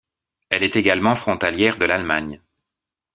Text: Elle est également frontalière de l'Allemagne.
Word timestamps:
Elle 0.49 0.63
est 0.63 0.77
également 0.77 1.13
frontalière 1.13 1.77
de 1.77 1.85
l'Allemagne. 1.85 2.41